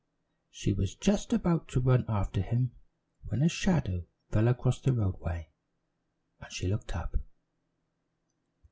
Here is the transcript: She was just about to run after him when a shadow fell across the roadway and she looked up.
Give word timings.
She 0.49 0.73
was 0.73 0.95
just 0.95 1.31
about 1.31 1.67
to 1.67 1.79
run 1.79 2.05
after 2.09 2.41
him 2.41 2.71
when 3.27 3.43
a 3.43 3.47
shadow 3.47 4.07
fell 4.31 4.47
across 4.47 4.81
the 4.81 4.93
roadway 4.93 5.51
and 6.39 6.51
she 6.51 6.65
looked 6.67 6.95
up. 6.95 7.17